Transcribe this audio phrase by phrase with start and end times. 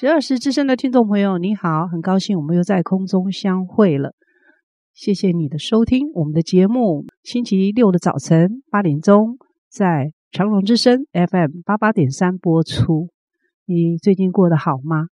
[0.00, 4.14] 十二时之声的听众朋友，你好，很高兴我们又在空中相会了。
[4.94, 9.36] 谢谢你的收听，我们的节目星期六的早晨八点钟
[9.68, 13.10] 在长隆之声 FM 八八点三播出。
[13.66, 15.08] 你最近过得好吗？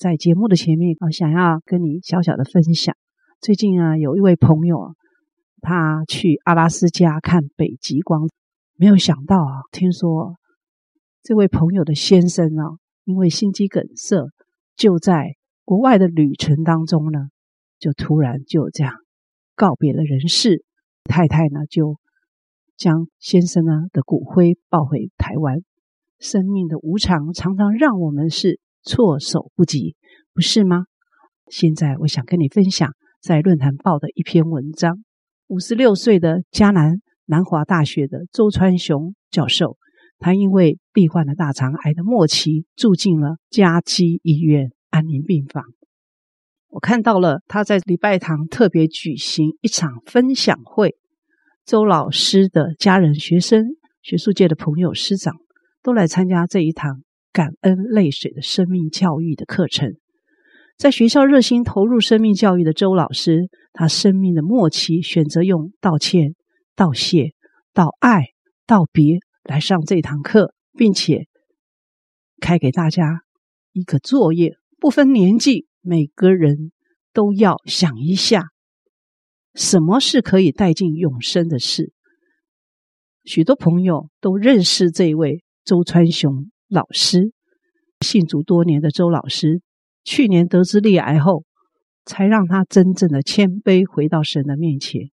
[0.00, 2.92] 在节目的前面啊，想要跟你小小的分享，
[3.40, 4.90] 最近啊，有一位朋友啊，
[5.60, 8.28] 他去阿拉斯加看北极光，
[8.74, 10.34] 没有想到啊，听说
[11.22, 12.82] 这位朋友的先生啊。
[13.06, 14.16] 因为心肌梗塞，
[14.76, 17.28] 就在国外的旅程当中呢，
[17.78, 18.94] 就突然就这样
[19.54, 20.64] 告别了人世。
[21.04, 21.98] 太太呢，就
[22.76, 25.62] 将先生呢的骨灰抱回台湾。
[26.18, 29.96] 生命的无常常常让我们是措手不及，
[30.32, 30.86] 不是吗？
[31.50, 35.04] 现在我想跟你分享在论坛报的一篇文章。
[35.46, 39.76] 五十六岁的嘉南南华大学的周川雄教授。
[40.24, 45.62] 他因为罹患了大肠癌的末期，住进了嘉基医院安宁病房。
[46.68, 50.94] 我看到了他在礼拜堂特别举行一场分享会，
[51.66, 53.66] 周老师的家人、学生、
[54.00, 55.34] 学术界的朋友、师长
[55.82, 59.92] 都来参加这一堂感恩泪水的生命教育的课程。
[60.78, 66.34] 在学校热心投入生命教育的周老师，他生命的末期选择用道歉、
[66.74, 67.32] 道谢、
[67.74, 68.28] 道爱。
[68.66, 71.26] 道别来上这堂课，并且
[72.40, 73.20] 开给大家
[73.72, 76.72] 一个作业，不分年纪，每个人
[77.12, 78.48] 都要想一下，
[79.54, 81.92] 什么是可以带进永生的事。
[83.24, 87.32] 许多朋友都认识这位周川雄老师，
[88.00, 89.60] 信主多年的周老师，
[90.02, 91.44] 去年得知罹癌后，
[92.04, 95.10] 才让他真正的谦卑回到神的面前。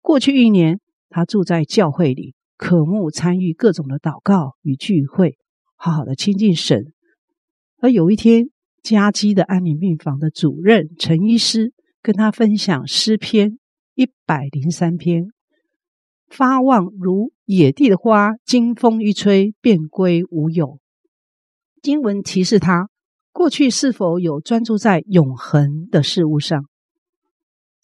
[0.00, 5.36] 过去一年，他住在教会里，渴慕参与各种的祷告与聚会，
[5.74, 6.92] 好好的亲近神。
[7.80, 8.50] 而有一天，
[8.84, 13.58] 嘉基的安宁病房的主任陈医师跟他分享诗篇
[13.96, 15.32] 一百零三篇。
[16.28, 20.78] 发旺如野地的花，经风一吹，便归无有。
[21.82, 22.90] 经文提示他，
[23.32, 26.64] 过去是否有专注在永恒的事物上？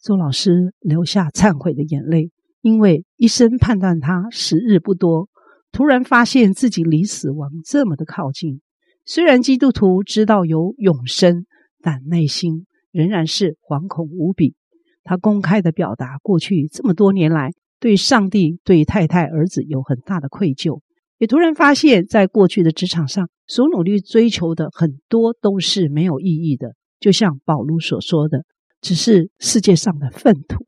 [0.01, 5.29] 周老师流下忏悔的眼泪，因为医生判断他时日不多，
[5.71, 8.61] 突然发现自己离死亡这么的靠近。
[9.05, 11.45] 虽然基督徒知道有永生，
[11.81, 14.55] 但内心仍然是惶恐无比。
[15.03, 17.51] 他公开的表达，过去这么多年来。
[17.81, 20.81] 对上帝、对太太、儿子有很大的愧疚，
[21.17, 26.73] 也突然发现，在过去的职场上所努力追求的很多都是没有意义的。
[26.99, 28.43] 就像保罗所说的，
[28.81, 30.65] 只是世界上的粪土。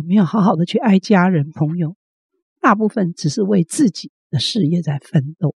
[0.00, 1.94] 我们要好好的去爱家人、朋友，
[2.58, 5.54] 大部分只是为自己的事业在奋斗。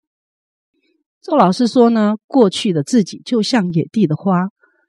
[1.20, 4.48] 周老师说呢，过去的自己就像野地的花，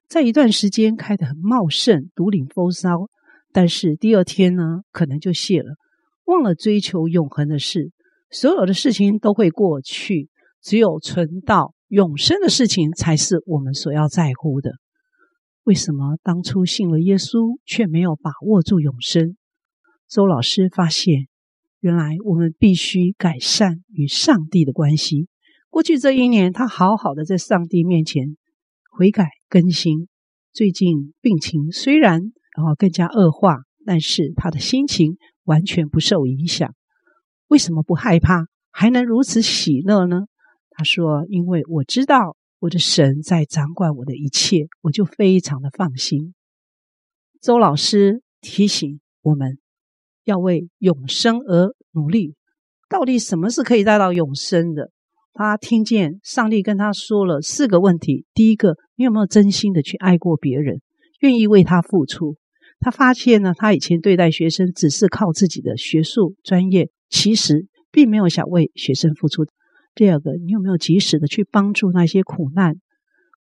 [0.09, 3.09] 在一段时间开得很茂盛，独领风骚，
[3.51, 5.75] 但是第二天呢，可能就谢了。
[6.25, 7.91] 忘了追求永恒的事，
[8.31, 10.29] 所有的事情都会过去，
[10.63, 14.71] 只有存到永生的事情才是我们所要在乎的。
[15.63, 19.37] 为什么当初信了耶稣，却没有把握住永生？
[20.13, 21.27] 周老师发现，
[21.79, 25.27] 原来我们必须改善与上帝的关系。
[25.71, 28.37] 过去这一年，他好好的在上帝面前
[28.91, 30.07] 悔改更新。
[30.51, 35.17] 最近病情虽然然后更加恶化，但是他的心情。
[35.45, 36.73] 完全不受影响，
[37.49, 40.21] 为什么不害怕，还能如此喜乐呢？
[40.69, 46.33] 他说：“因为我知道我的神在掌管我的一切，我就非常的放心。”
[47.43, 49.57] 周老师提醒我们
[50.23, 52.35] 要为永生而努力。
[52.89, 54.91] 到底什么是可以带到永生的？
[55.33, 60.79] 他听见上帝跟他说了四个问题：第一个，你有没有真心的去爱过别人，
[61.21, 62.37] 愿意为他付出？
[62.79, 69.45] 他发现呢，他以前对待学生只是靠自己的学术专业，其实并没有想为学生付出。
[69.95, 72.75] 第二个，你有没有及时的去帮助那些苦难、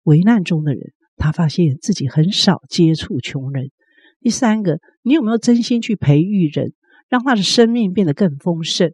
[0.03, 0.91] 危难中的人？
[1.15, 3.71] 他发现自己很少接触穷人。
[4.19, 6.73] 第三个，你有没有真心去培育人，
[7.09, 8.91] 让他的生命变得更丰盛？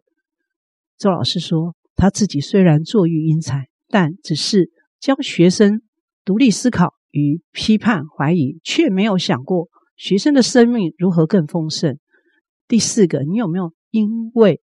[0.96, 5.82] 周老师说，他自己虽然坐育英才，但只是教学生
[6.24, 9.68] 独立思考与批判怀疑，却没有想过。
[9.96, 11.98] 学生的生命如何更丰盛？
[12.66, 14.60] 第四个，你有没有因为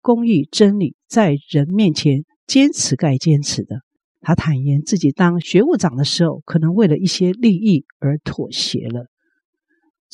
[0.00, 3.80] 公益真理在人面前坚持该坚持的？
[4.20, 9.06] 他坦言自己当学务长的时候，可能为了一些利益而妥协了。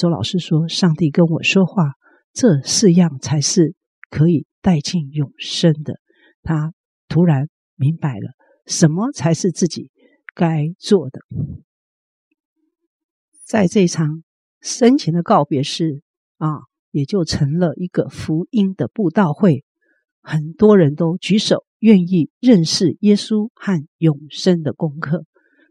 [0.00, 1.92] 周老师说：“上帝跟我说话，
[2.33, 3.75] 这四样才是
[4.09, 6.00] 可以带进永生的。”
[6.42, 6.73] 他
[7.07, 8.30] 突然明白了，
[8.64, 9.90] 什么才是自己
[10.35, 11.21] 该做的。
[13.45, 14.23] 在这场。
[14.62, 16.02] 生前的告别式
[16.37, 19.64] 啊，也就成了一个福音的布道会。
[20.21, 25.25] 很多人都举手，愿意认识耶稣和永生的功课。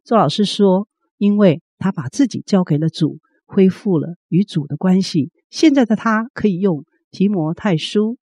[0.03, 3.19] 周老师说，因为他把自己交给了主，
[3.49, 5.31] 恢复了与主的关系。
[5.49, 8.19] 现在的他可以用提摩太书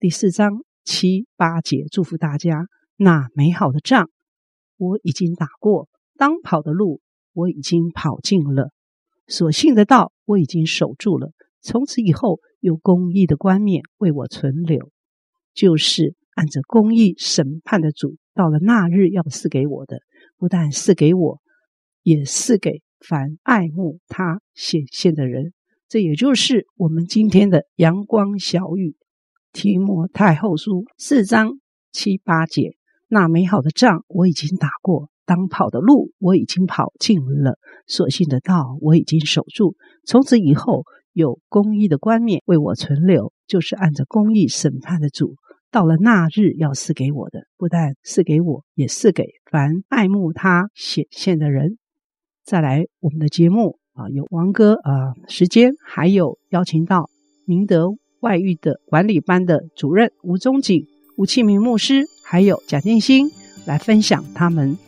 [0.00, 4.08] 第四章七八节祝福大家：那美好的仗
[4.78, 7.02] 我已经打过，当跑的路
[7.34, 8.70] 我已经跑尽了。
[9.26, 14.90] 所信的道我已经守住了，从此以后有公义的冠冕为我存留，
[15.52, 20.00] 就是按着公义审判的主，到了那日要赐给我的，
[20.38, 21.40] 不但赐给我，
[22.02, 25.52] 也赐给凡爱慕他显现的人。
[25.88, 28.96] 这也就是我们今天的阳光小语，
[29.52, 31.60] 提摩太后书四章
[31.92, 32.76] 七八节，
[33.08, 35.10] 那美好的仗我已经打过。
[35.24, 39.74] 当跑的路我已经跑尽了，所信的道我已经守住。
[40.04, 45.34] 从此以后有公义的冠冕为我存留，就是按着公义审判的主，
[45.72, 51.78] 到了那日要赐给我的，不但赐给我，也赐给凡爱慕他显现的人。
[52.46, 57.10] 再来，我们的节目啊，有王哥啊，时间还有邀请到
[57.44, 57.88] 明德
[58.20, 60.86] 外语的管理班的主任吴宗景
[61.16, 63.28] 吴庆明牧师，还有贾建新
[63.66, 64.78] 来分享他们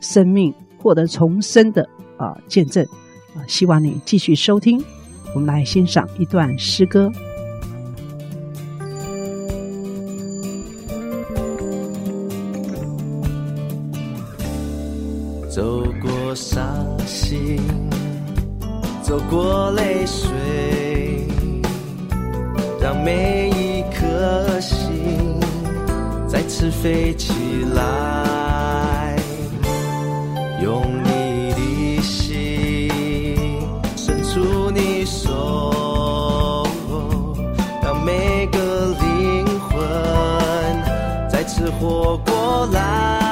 [0.00, 1.84] 生命获得重生的
[2.16, 2.84] 啊、呃、见证
[3.36, 4.82] 啊、希望你继续收听。
[5.36, 7.12] 我们来欣赏一段诗歌。
[16.54, 16.64] 伤
[17.04, 17.60] 心
[19.02, 21.26] 走过泪水
[22.80, 25.36] 让每一颗心
[26.28, 27.32] 再次飞起
[27.74, 29.16] 来
[30.62, 32.88] 用你的心
[33.96, 36.64] 伸出你手
[37.82, 43.23] 让每个灵魂再次活过来。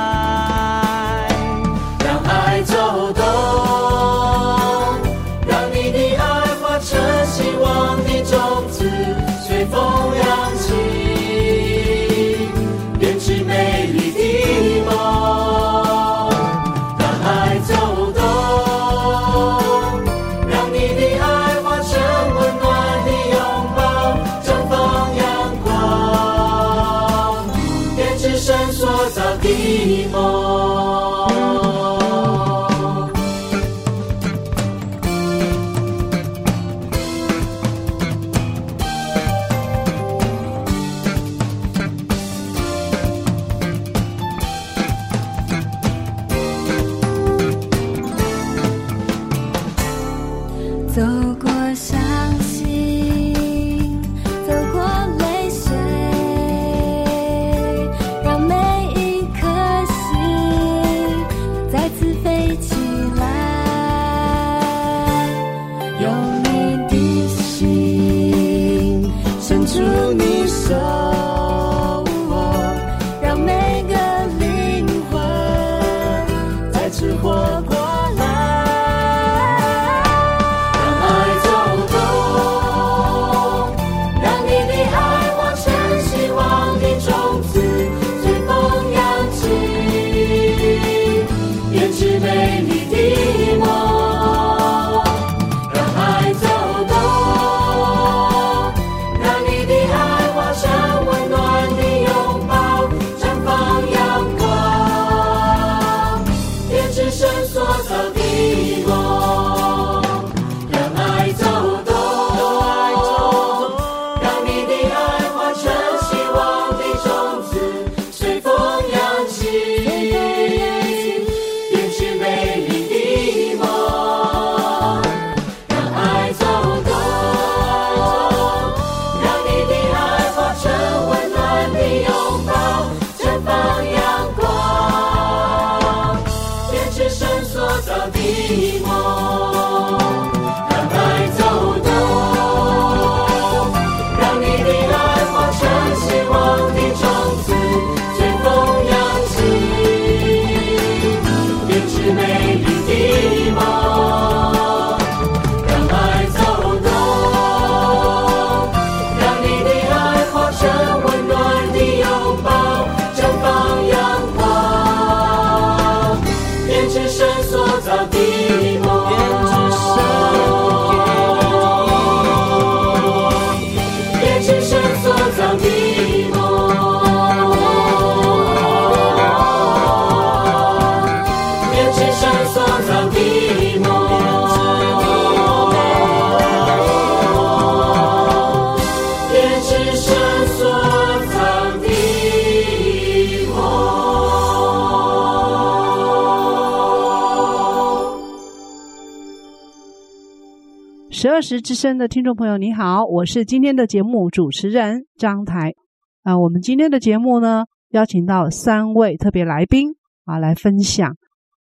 [201.43, 205.75] 时之声的听众朋友，你好，我是今天的节目主持人张台。
[206.23, 209.89] 啊，我们今天的节目呢，邀请到三位特别来宾
[210.25, 211.17] 啊，来分享。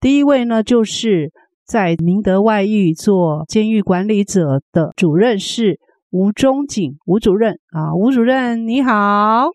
[0.01, 1.31] 第一位呢，就是
[1.65, 5.79] 在明德外狱做监狱管理者的主任是
[6.11, 9.51] 吴忠景吴主任啊，吴主任你好，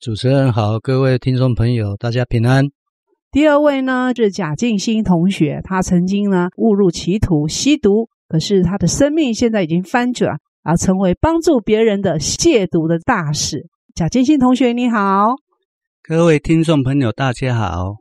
[0.00, 2.64] 主持人好，各位听众朋友大家平安。
[3.30, 8.08] 第二位呢，是贾静新同学，他曾经呢误入歧途吸毒。
[8.32, 13.66] 可是他的生命现在已经翻转，而成为帮助别人的亵渎的大使。
[13.94, 15.34] 贾建新同学，你好，
[16.02, 17.96] 各位听众朋友，大家好。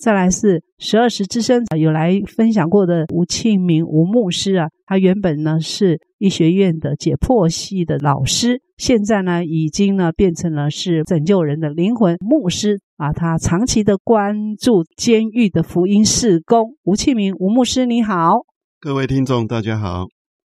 [0.00, 13.12] 再来是十二时之声有来分享过的吴庆明吴牧师啊，他原本呢是医学院的解剖系的老师，现在呢已经呢变成了是拯救人的灵魂牧师啊。
[13.12, 16.76] 他长期的关注监狱的福音事工。
[16.84, 18.42] 吴庆明吴牧师你好，
[18.84, 20.06] 各位听众大家好。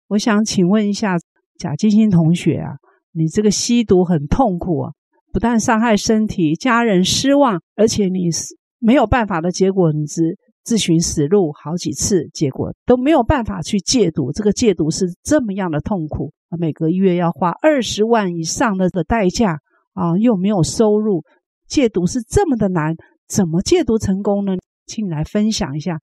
[0.07, 1.17] 我想请问一下
[1.59, 2.77] 贾金星同学啊，
[3.11, 4.91] 你这个吸毒很痛苦啊，
[5.31, 8.57] 不但伤害身体，家人失望，而且你是。
[8.79, 14.31] 没有办法的结果，你是自寻死路好几次，结果都没有办法去戒毒。
[14.31, 19.59] 这个戒毒是这么样的痛苦，每个月要花二十万以上的的代价
[19.93, 21.23] 啊，又没有收入，
[21.67, 22.95] 戒毒是这么的难，
[23.27, 24.53] 怎么戒毒成功呢？
[24.87, 25.99] 请你来分享一下。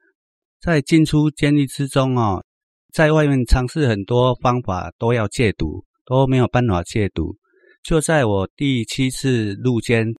[0.60, 2.44] 在进出监狱之中哦，
[2.92, 7.36] 在外面尝试很多方法都要戒毒，都没有办法戒毒。
[7.82, 10.14] 就在我第七次入监。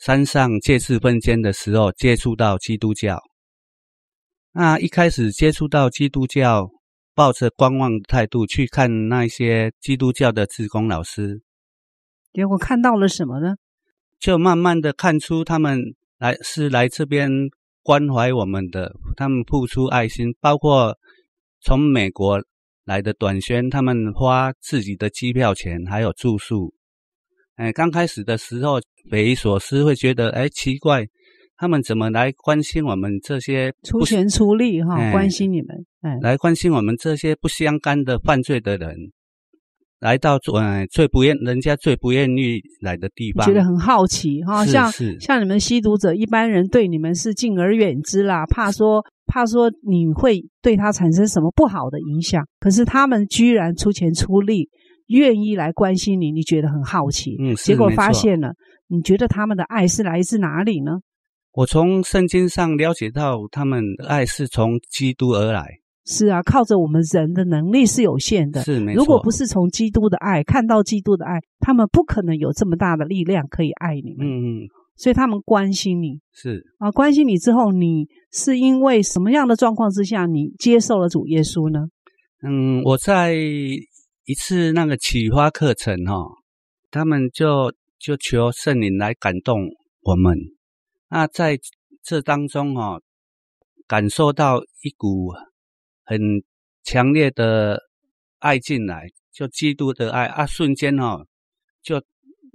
[0.00, 3.20] 山上戒次分监的时候，接触到基督教。
[4.52, 6.70] 那一开始接触到基督教，
[7.16, 11.42] 抱着观望态度去看那些基督教的志工老师，
[12.32, 13.56] 结果看到了什么呢？
[14.20, 15.80] 就慢慢的看出他们
[16.16, 17.28] 来是来这边
[17.82, 20.96] 关怀我们的，他们付出爱心，包括
[21.60, 22.42] 从美国
[22.84, 26.74] 来的短宣，他们花自己的机票钱，还有住宿。
[27.56, 28.80] 哎，刚开始的时候，
[29.10, 31.06] 匪夷所思，会觉得哎奇怪，
[31.56, 38.94] 他们怎么来关心我们这些出钱出力哈，关心你们，哎，来关心我们这些不相干的犯罪的人，
[40.00, 40.52] 来到最
[40.90, 44.90] 最不愿人家最不愿意来的地方，觉得很好奇哈，像
[45.20, 54.68] 像你们吸毒者，一般人对你们是敬而远之啦，怕说怕说你会对他产生什么不好的影响，可是他们居然出钱出力。
[55.08, 58.52] 愿意来关心你，你觉得很好奇，嗯，结果发现了，
[58.88, 60.98] 你觉得他们的爱是来自哪里呢？
[61.52, 65.78] 我从圣经上了解到，他们的爱是从基督而来。
[66.08, 68.98] 是啊，靠着我们人的能力是有限的，是没错。
[68.98, 74.26] 如果不是从基督的爱看到基督的爱，他们不可能有这么大的力量可以爱你们。
[74.26, 81.86] 嗯嗯，所以他们关心你，是啊，关心你之后，你是因为什么样的状况之下，你接受了主耶稣呢？
[82.42, 83.36] 嗯，我在。
[84.30, 86.14] 一次那个启发课程哈，
[86.90, 89.62] 他们就就求圣灵来感动
[90.02, 90.36] 我们。
[91.08, 91.58] 那在
[92.04, 93.00] 这当中哈，
[93.86, 95.32] 感受到一股
[96.08, 96.18] 很
[96.84, 97.78] 强烈的
[98.38, 101.22] 爱进来，就基督的爱啊，瞬间哈，
[101.82, 102.02] 就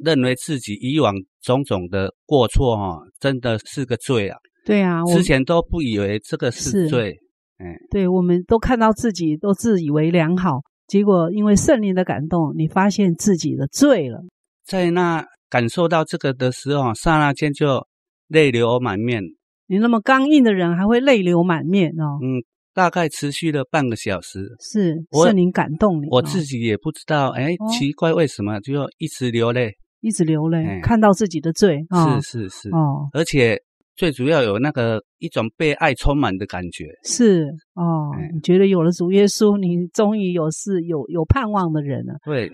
[0.04, 1.14] 认为自己以往
[1.44, 4.40] 种种的过错哈，真的是个罪啊。
[4.66, 7.16] 对啊，之前都不以为这个是罪。
[7.60, 10.62] 嗯，对，我们都看到自己都自以为良好。
[10.88, 14.20] 结果，因为圣灵的感动，你发现自己的罪了。
[14.66, 17.86] 在那感受到这个的时候，刹那间就
[18.28, 19.22] 泪流满面。
[19.68, 22.18] 你那么刚硬的人，还会泪流满面哦？
[22.22, 24.40] 嗯，大概持续了半个小时。
[24.60, 31.80] 是圣灵感动你，我自己也不知道，哎，奇怪，为什么就要一直流泪，一直流泪，看到自己的罪。
[32.22, 33.58] 是是是哦，而且。
[33.96, 42.16] 最主要有那个一种被爱充满的感觉，是哦，你觉得有了主耶稣，你终于有是有有盼望的人了。
[42.26, 42.52] 对，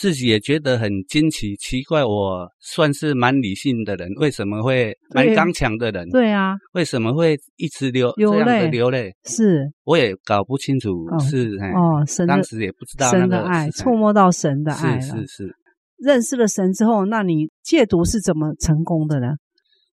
[0.00, 6.08] 自己也觉得很惊奇，奇怪，我算是蛮理性的人，为什么会蛮刚强的人？
[6.08, 9.12] 对啊，为什么会一直流这样的流泪？
[9.24, 10.88] 是，我也搞不清楚，
[11.20, 14.98] 是哦，神当时也不知道神的爱，触摸到神的爱。
[15.00, 15.56] 是是是，
[15.98, 19.34] 认识了神之后，那你戒毒是怎么成功的呢？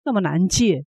[0.06, 0.84] 那么难戒。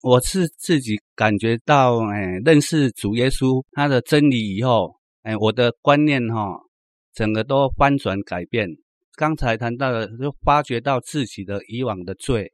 [0.00, 6.58] 我是自己感觉到，哎，认识主耶稣他的真理以后，哎，我的观念哈，
[7.18, 8.68] 整个都翻转改变。
[9.16, 12.52] 刚才谈到的，就发觉到自己的以往的罪，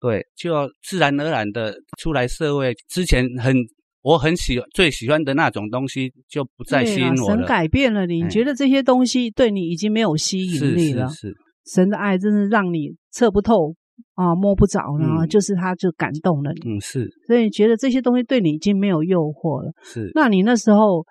[0.00, 2.74] 对，就自然而然的出来社会。
[2.88, 3.54] 之前很
[4.00, 7.36] 我很喜最喜欢的那种东西，就不再吸引我了。
[7.36, 11.06] 神改变了你，你觉得这些东西对你已经没有吸引力了。
[11.10, 11.36] 是是是，
[11.74, 13.74] 神的爱真是让你测不透。
[14.14, 16.60] 啊，摸不着，然后就是他就感动了你。
[16.70, 17.08] 嗯，是。
[17.26, 19.70] 所以觉得这些东西对你已经没有诱惑了。
[19.82, 20.10] 是。
[20.14, 21.04] 那你那时候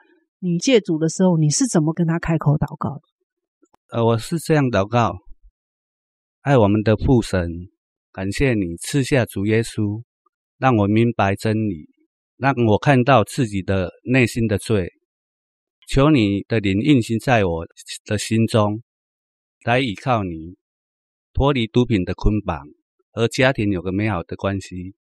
[0.43, 3.01] 你戒主的时候，你是怎么跟他开口祷告的？
[3.89, 5.19] 呃，我是这样祷告：
[6.41, 7.47] 爱我们的父神，
[8.11, 10.01] 感谢你赐下主耶稣，
[10.57, 11.87] 让我明白真理，
[12.37, 14.91] 让我看到自己的内心的罪。
[15.87, 17.67] 求你的灵运行在我
[18.05, 18.81] 的心中，
[19.63, 20.57] 来依靠你，
[21.33, 22.65] 脱离毒品的捆绑。
[23.11, 24.95] 和家庭有个美好的关系，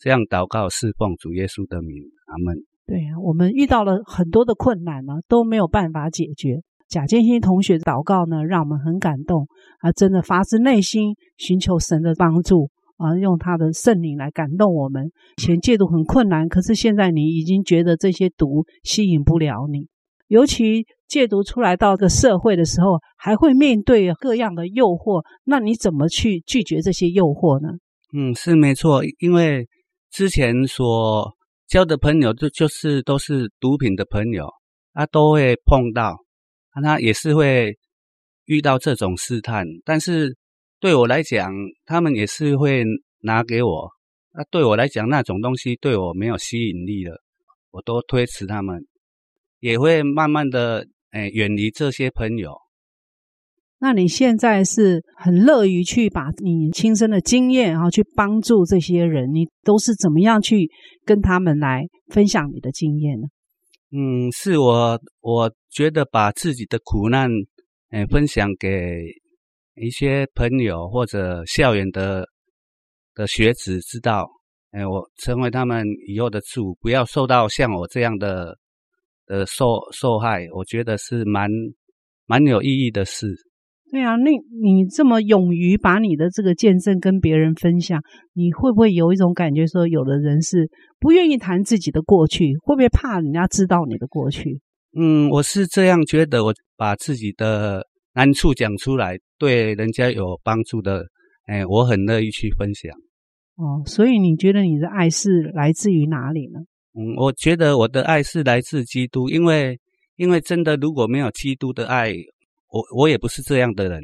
[0.00, 2.56] 这样祷告侍奉主耶稣的名，阿门。
[2.86, 6.60] 对啊，我们遇到了很多的困难呢，都没有办法解决。
[6.88, 12.68] 贾建新同学的祷告呢，让我们很感动，啊，真的发自内心寻求神的帮助
[12.98, 15.10] 啊，用他的圣灵来感动我们。
[15.38, 19.88] 前戒毒很困难，可是现在你已经觉得这些毒吸引不了你。
[20.28, 27.68] 尤其戒毒出来到这个社会的时候，还会面对各样的诱惑，那你怎么去拒绝这些诱惑呢？
[28.16, 29.66] 嗯，是没错，因为
[30.10, 31.34] 之前所
[31.74, 34.48] 交的朋友就就是都是毒品的朋友，
[34.92, 36.16] 他都会碰到，
[36.70, 37.76] 他也是会
[38.44, 40.36] 遇到这种试探，但是
[40.78, 41.52] 对我来讲，
[41.84, 42.84] 他们也是会
[43.22, 43.90] 拿给我，
[44.32, 47.20] 那对我来讲，那种东西对我没有吸引力了，
[47.72, 48.86] 我都推辞他们。
[49.58, 52.56] 也会慢慢的，诶，远离这些朋友。
[53.84, 60.70] 那你现在是很乐于去把你亲身的经验，然后去帮助这些人，你都是怎么样去
[61.04, 63.26] 跟他们来分享你的经验呢？
[63.92, 67.28] 嗯，是我，我觉得把自己的苦难，
[67.90, 68.70] 诶，分享给
[69.76, 72.26] 一些朋友或者校园的
[73.14, 74.26] 的学子知道，
[74.72, 78.56] 诶，我成为他们以后的主，不要受到像我这样的。
[79.26, 81.48] 的受受害，我觉得是蛮
[82.26, 83.34] 蛮有意义的事。
[83.90, 90.68] 对啊，那你这么勇于把你的这个见证跟别人分享，你会不会有一种感觉说，有的人是
[90.98, 94.60] 不愿意谈自己的过去，会不会怕人家知道你的过去？
[94.98, 101.04] 嗯，我是这样觉得，我把自己的难处讲出来，对人家有帮助的，
[101.46, 102.90] 哎，我很乐意去分享。
[103.56, 106.58] 哦，所以你觉得你的爱是来自于哪里呢？
[106.98, 109.78] 嗯，我觉得我的爱是来自基督，因为
[110.16, 112.12] 因为真的如果没有基督的爱，
[112.74, 114.02] 我我也不是这样的人。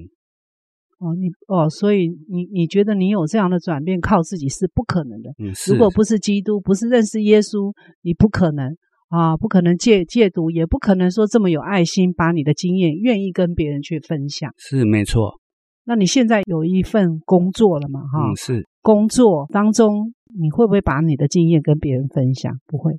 [0.99, 5.31] 哦，你哦，所以你你觉得你有这样的转变，靠自己是不可能的。
[5.39, 5.73] 嗯，是。
[5.73, 8.77] 如果不是基督，不是认识耶稣，你不可能
[9.09, 14.53] 啊，不可能戒戒毒，也不可能说这么有爱心，把你的经验愿意跟别人去分享。
[14.59, 15.41] 是没错。
[15.85, 18.01] 那你现在有一份工作了嘛？
[18.03, 18.69] 哈，嗯，是。
[18.81, 20.15] 工作当中。
[20.33, 22.57] 你会不会把你的经验跟别人分享？
[22.69, 22.93] 不会，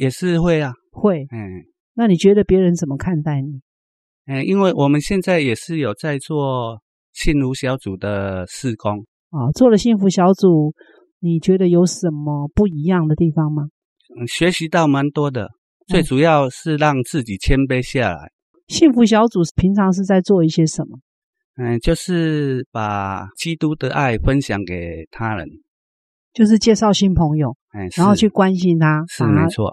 [0.00, 1.22] 也是会啊，会。
[1.30, 1.62] 嗯，
[1.94, 3.60] 那你觉得别人怎么看待你？
[4.26, 6.80] 嗯，因为我们现在也是有在做
[7.12, 8.98] 幸福小组的施工
[9.30, 10.74] 啊，做了幸福小组，
[11.20, 13.64] 你觉得有什么不一样的地方吗？
[14.18, 15.48] 嗯，学习到蛮多的，
[15.86, 18.30] 最主要是让自己谦卑下来。
[18.68, 20.98] 幸福小组平常是在做一些什么？
[21.58, 25.48] 嗯，就是把基督的爱分享给他人。
[26.32, 29.72] 就是介绍新朋友，嗯，然后去关心他，是没错。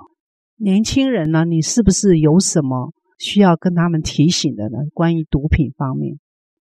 [0.58, 4.78] 年轻人呢，你是不是有什么需要跟他们提醒的呢？
[4.94, 6.20] 关于毒品方面，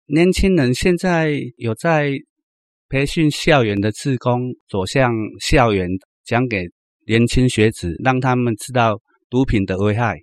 [0.06, 2.10] 年轻人现在有在
[2.88, 5.88] 培训校园的志工，走向校园
[6.24, 6.64] 讲给
[7.06, 8.98] 年轻学子，让他们知道
[9.30, 10.16] 毒品的危害。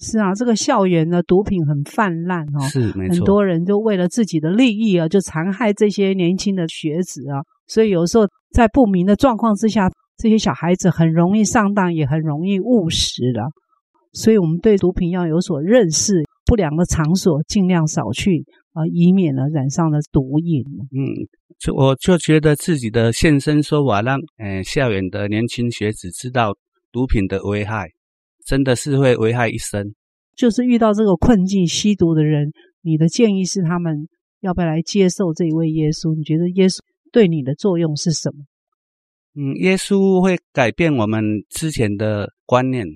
[0.00, 3.16] 是啊，这个校园的毒品很泛滥哦，是没错。
[3.16, 8.26] 很多人就为了自己的利益啊，就残害这些年轻的学子啊，所以有时候。
[8.54, 13.50] 在不明的状况之下，这些小孩子很容易上当，也很容易误食了。
[14.14, 20.62] 所以，我们对毒品要有所认识，不良的场所尽量少去啊，以免呢染上了毒瘾。
[20.92, 21.26] 嗯，
[21.58, 26.56] 就我就觉得自己的现身说法，让呃校园的年轻学子知道
[26.92, 27.88] 毒品的危害，
[28.46, 29.94] 真的是会危害一生。
[30.36, 34.06] 就是遇到这个困境，吸毒的人，你的建议是他们
[34.40, 36.14] 要不要来接受这一位耶稣？
[36.16, 36.78] 你觉得耶稣？
[37.10, 38.44] 对你的作用是什么？
[39.36, 42.86] 嗯，耶稣会改变我们之前的观念。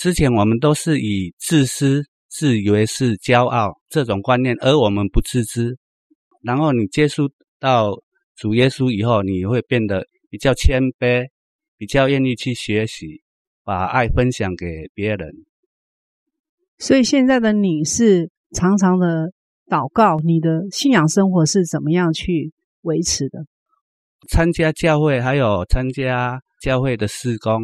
[0.00, 5.76] 之前我们都是以自私、自以为是、骄傲这种观念，而我们不自知。
[6.42, 7.92] 然后你接触到
[8.34, 11.28] 主耶稣以后，你会变得比较谦卑，
[11.76, 13.20] 比较愿意去学习，
[13.62, 15.44] 把爱分享给别人。
[16.78, 19.34] 所以现在的你是常常的
[19.66, 23.40] 祷告，你的信仰生活是怎么样去维持的？
[24.30, 27.60] 参加教会，还有参加教会的施工，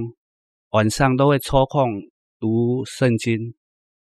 [0.72, 2.02] 晚上都会抽空
[2.38, 3.54] 读圣经。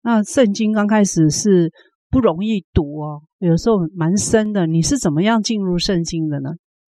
[0.02, 1.72] 那圣经刚开始是
[2.10, 4.66] 不容易读哦，有时候蛮深的。
[4.66, 6.52] 你是怎么样进入圣经的呢？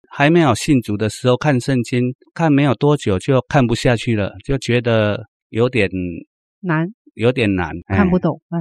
[0.10, 5.89] 还没有信主的时候看圣经，看没有多久就看不下去了，就觉得有点
[6.60, 8.60] 难，有点难，看不懂，哎。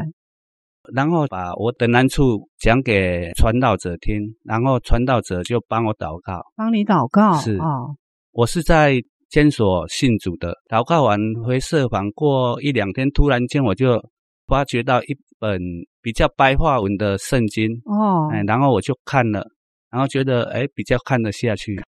[0.94, 7.36] 然后把我的难处讲给传道者听，然后传道者就帮我祷告，帮你祷告。
[7.38, 7.96] 是啊，哦，
[8.32, 8.94] 我是在
[9.30, 10.54] 监所信主的。
[10.68, 14.02] 祷告完回社房过一两天，突然间我就
[14.46, 15.58] 发觉到一本
[16.02, 19.46] 比较白话文的圣经哦，哎，然后我就看了，
[19.90, 21.80] 然后觉得哎比较看得下去。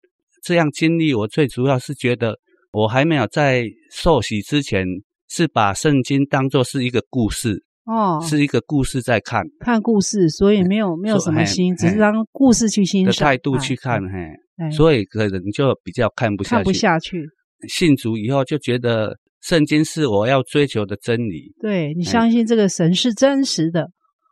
[0.43, 2.37] 这样经历，我最主要是觉得
[2.71, 4.85] 我还没有在受洗之前，
[5.27, 7.65] 是把圣经当作是一个故事。
[7.83, 14.29] 哦，是一个故事在看，看故事，所以没有没有什么心，只是当故事去欣赏的态度去看，嘿，
[14.69, 16.55] 所以可能就比较看不下去。
[16.55, 17.25] 看不下去。
[17.67, 21.53] 信主以后就觉得圣经是我要追求的真理。
[21.61, 23.87] 对，你相信这个神是真实的，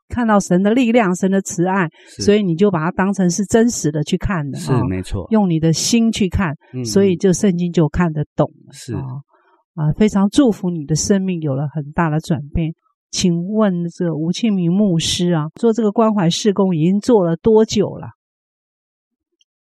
[0.07, 1.87] 看到神的力量、神的慈爱，
[2.17, 4.57] 所以你就把它当成是真实的去看的。
[4.59, 8.51] 是没错，用你的心去看，所以就圣经就看得懂。
[8.71, 12.71] 是啊，非常祝福你的生命有了很大的转变。
[13.11, 18.09] 请问这个吴庆明牧师啊，做这个关怀事工已经做了多久了？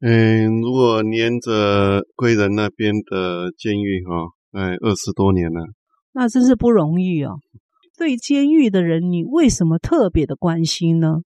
[0.05, 5.61] 嗯，如果连着贵人那边的监狱哈，哎，二十多年了，
[6.11, 7.39] 那真是不容易哦。
[7.97, 11.21] 对监狱的人，你为什么特别的关心呢？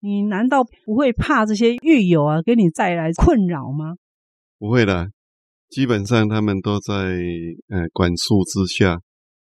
[0.00, 3.94] 你难道不会怕这些狱友啊给你带来困扰吗？
[4.58, 5.06] 不会的，
[5.68, 6.92] 基本上他们都在
[7.68, 8.98] 呃管束之下。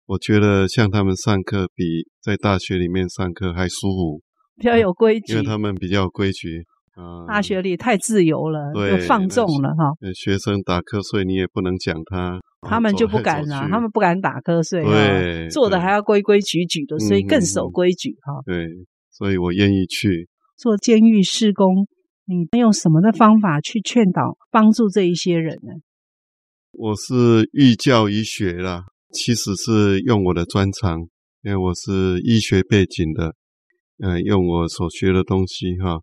[0.07, 4.21] 我觉得像他们上课比在大学里面上课还舒服，
[4.55, 7.25] 比较有规矩，因为他们比较有规矩啊。
[7.27, 9.93] 大学里太自由了，对，就放纵了哈。
[10.13, 18.41] 学生打瞌睡，你也不能讲他，他们就不敢了，他们不敢打瞌睡，对，做的还要规规矩矩的，所以更守规矩哈。
[18.45, 18.67] 对，
[19.11, 20.27] 所以我愿意去
[20.57, 21.87] 做监狱施工。
[22.25, 25.73] 你用什么的方法去劝导、帮助这一些人呢？
[26.71, 28.85] 我是寓教于学啦。
[29.11, 31.01] 其实是用我的专长，
[31.43, 33.35] 因为我是医学背景的，
[34.01, 35.99] 呃，用我所学的东西哈，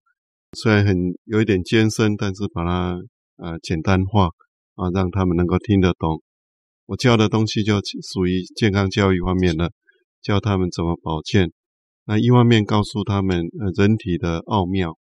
[0.56, 2.96] 虽然很有一点艰深，但是把它
[3.36, 4.28] 呃简单化
[4.76, 6.22] 啊，让他们能够听得懂。
[6.86, 7.80] 我教的东西就
[8.12, 9.70] 属于健康教育方面的，
[10.22, 11.52] 教他们怎么保健。
[12.06, 14.96] 那一方面告诉他们呃人体的奥妙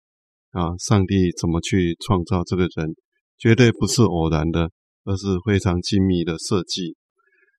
[0.52, 2.96] 啊，上帝怎么去创造这个人，
[3.38, 4.70] 绝对不是偶然的，
[5.04, 6.96] 而是非常精密的设计。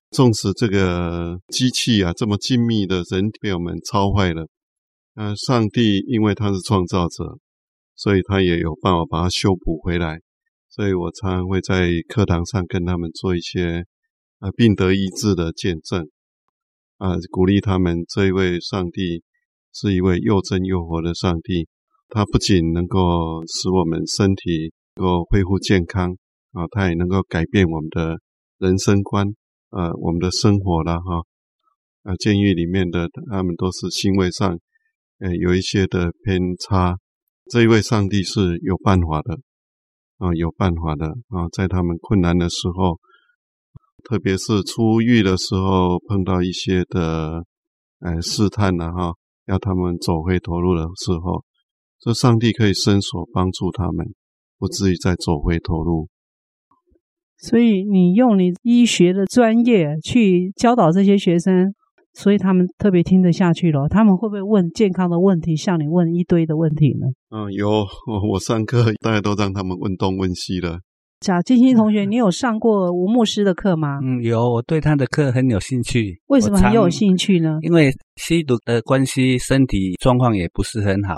[0.09, 4.47] 纵使这个机器啊这么精密的人被我们操坏了，
[5.13, 7.37] 呃，上帝因为他是创造者，
[7.95, 10.19] 所以他也有办法把它修补回来。
[10.69, 13.85] 所以我常常会在课堂上跟他们做一些
[14.39, 16.09] 啊病得医治的见证，
[16.97, 19.23] 啊鼓励他们这一位上帝
[19.73, 21.67] 是一位又真又活的上帝，
[22.09, 26.17] 他不仅能够使我们身体能够恢复健康
[26.51, 28.19] 啊，他也能够改变我们的
[28.57, 29.33] 人生观。
[29.69, 31.23] 呃，我们的生活了哈，
[32.03, 34.59] 啊，监狱里面的他们都是行为上，
[35.19, 36.97] 呃，有一些的偏差。
[37.51, 39.35] 这一位上帝是有办法的，
[40.17, 42.99] 啊，有办法的啊，在他们困难的时候，
[44.03, 47.45] 特别是出狱的时候，碰到一些的，
[47.99, 49.13] 呃，试探了哈，
[49.45, 51.45] 要他们走回头路的时候，
[51.99, 54.13] 这上帝可以伸手帮助他们，
[54.57, 56.07] 不至于再走回头路。
[57.37, 61.75] 所以你用你医学的专业去教导这些学生，
[62.15, 63.87] 所以他们特别听得下去了。
[63.89, 67.05] 他们会不会问健康的问题，向你问一堆的问题呢？
[67.29, 67.85] 嗯，有，
[68.31, 70.79] 我上课大家都让他们问东问西了。
[71.19, 73.99] 贾静心同学，你有上过吴牧师的课吗？
[74.03, 76.19] 嗯，有，我对他的课很有兴趣。
[76.27, 77.57] 为什么很有兴趣呢？
[77.61, 81.15] 因为吸毒的关系，身体状况也不是很好，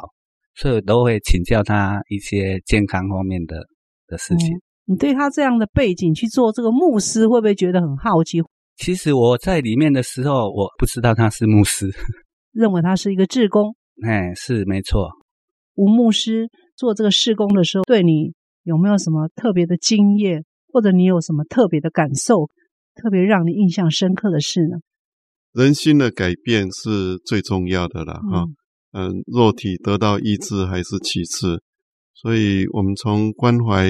[0.55, 3.57] 所以都会请教他一些健康方面的
[4.07, 4.55] 的事情。
[4.55, 8.39] 嗯你对他这样的背景去做这个牧师，会不会觉得很好奇？
[8.77, 11.91] 其实我在里面的时候，我不知道他是牧师，
[12.51, 13.75] 认为他是一个志工。
[14.05, 15.09] 哎，是没错。
[15.75, 22.49] 吴牧师做这个事工的时候，对你有没有什么特别的经验，或者你有什么特别的感受，
[22.95, 24.77] 特别让你印象深刻的事呢？
[25.53, 28.55] 人心的改变是最重要的了，哈、嗯。
[28.93, 31.61] 嗯，肉体得到医治还是其次，
[32.13, 33.85] 所以我们从关怀。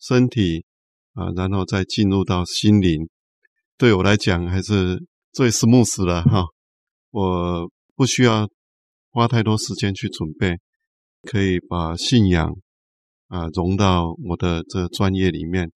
[0.00, 0.64] 身体
[1.14, 3.08] 啊，然后再进入到心灵，
[3.78, 5.00] 对我来讲还是
[5.32, 6.44] 最 smooth 了哈。
[7.12, 8.48] 我不需要
[9.10, 10.56] 花太多时间去准备，
[11.22, 12.52] 可以把信仰
[13.28, 15.70] 啊融到我的这专业里面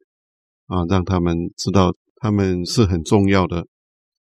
[0.66, 3.68] 啊，让他们知道他们是很重要的。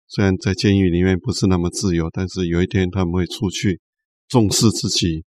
[0.09, 3.81] 虽然在监狱里面不是那么自由，但是有一天他们会出去，
[4.27, 5.25] 重视自己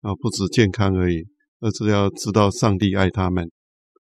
[0.00, 1.24] 啊，不止健康而已，
[1.60, 3.48] 而是要知道上帝爱他们。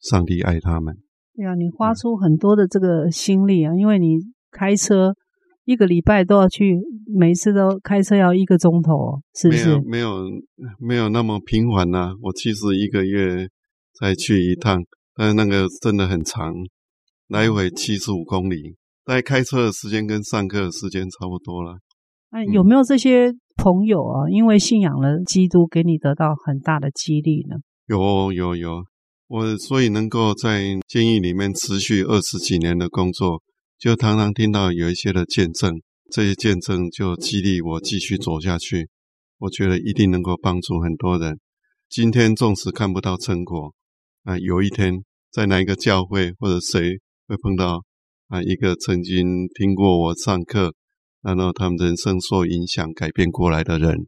[0.02, 1.05] 上帝爱他们。
[1.36, 4.18] 对啊，你花出很多的这个心力啊，因为你
[4.52, 5.14] 开车
[5.66, 6.80] 一个礼拜都要去，
[7.14, 9.70] 每次都开车要一个钟头，是不是？
[9.70, 10.10] 没有，没有，
[10.80, 12.14] 没有那么频繁呐。
[12.22, 13.48] 我其实一个月
[14.00, 14.82] 才去一趟，
[15.16, 16.54] 但是那个真的很长，
[17.28, 21.80] 来回七十五公里，大概开车的时间跟上课的时间差不多了。
[22.30, 24.30] 哎，有没有这些朋友啊？
[24.30, 27.58] 因为信仰了基督，给你得到很大的激励呢？
[27.88, 28.84] 有，有，有。
[29.28, 33.42] 我所以能够在监狱里面持续二十几年的工作，
[33.80, 38.88] 就常常听到有一些的见证，这些见证就激励我继续走下去。
[39.40, 41.40] 我觉得一定能够帮助很多人。
[41.90, 43.74] 今天纵使看不到成果，
[44.24, 47.84] 啊，有一天在哪一个教会或者谁会碰到
[48.28, 50.74] 啊一个曾经听过我上课，
[51.24, 54.08] 然后他们人生受影响改变过来的人。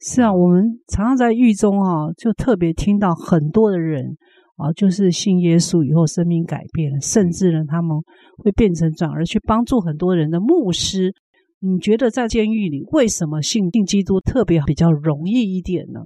[0.00, 4.16] 是啊，我们常常在狱中啊，就特别听到很多的人
[4.58, 7.96] 啊，就是信耶稣以后生命改变了，甚至呢他们
[8.36, 11.14] 会变成转而去帮助很多人的牧师。
[11.60, 16.00] 你觉得在监狱里为什么信信基督特别比较容易一点呢？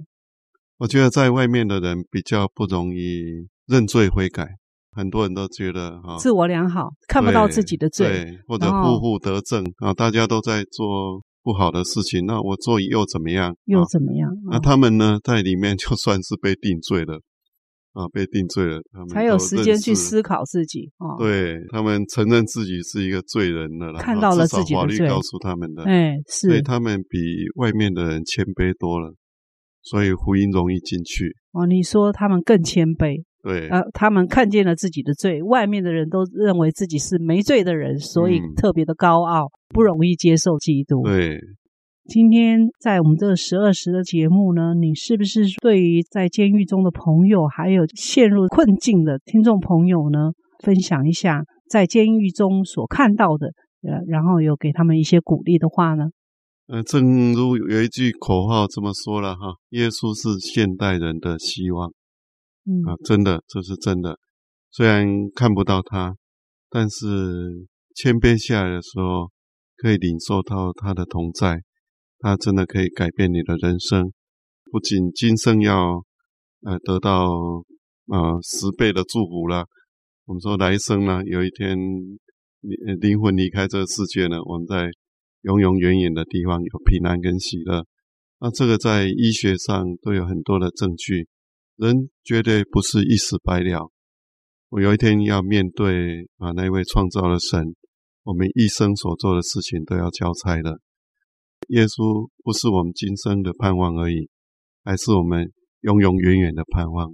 [0.77, 4.47] 我觉得在外面的人比较不容易认罪悔改，
[4.91, 13.55] 很多人都觉得哈，自我良好，看不到自己的罪，对，或者负负得正啊，大家都在做不好的事情，那我做又怎么样？
[13.65, 14.29] 又怎么样？
[14.29, 17.21] 哦、那他们呢，在里面就算是被定罪了
[17.93, 21.13] 啊，被定罪了，他们才有时间去思考自己啊。
[21.13, 27.17] 哦、对他们承认自己是一个罪人了啦，看到了自己的罪，法律告诉他们的，哎，是，所以他们比
[27.55, 29.13] 外面的人谦卑多了，
[29.81, 31.35] 所以福音容易进去。
[31.51, 33.23] 哦，你说他们更谦卑。
[33.43, 41.03] 对，呃，他们看见了自己的罪，外面的人都认为自己是没罪的人，所以特别的高傲，嗯、不容易接受基督。
[41.03, 41.37] 对，
[42.05, 53.47] 今天在我们这个十二时的节目呢，你是不是对于在监狱中的朋友，还有陷入困境的听众朋友呢，分享一下在监狱中所看到的，
[53.83, 56.09] 呃，然后有给他们一些鼓励的话呢？
[56.67, 61.89] 呃，正如有一句口号这么说了哈，耶稣是现代人的希望。
[62.65, 64.19] 嗯啊，真的，这是真的。
[64.71, 66.15] 虽然看不到他，
[66.69, 69.31] 但是谦卑下来的时候，
[69.77, 71.61] 可以领受到他的同在。
[72.23, 74.13] 他真的可以改变你的人生，
[74.71, 76.01] 不仅今生要
[76.61, 77.27] 呃得到
[78.07, 79.65] 呃十倍的祝福了。
[80.23, 84.89] 我们说来生呢，有一天灵灵魂离开这个世界呢，我们在
[85.41, 87.85] 永永远远的地方有平安跟喜乐。
[88.39, 91.27] 那这个在医学上都有很多的证据。
[91.75, 93.91] 人绝对不是一死百了。
[94.69, 97.75] 我有一天要面对啊，那位创造的神，
[98.23, 100.79] 我们一生所做的事情都要交差的。
[101.69, 104.29] 耶稣不是我们今生的盼望而已，
[104.83, 107.13] 还是我们永永远远的盼望。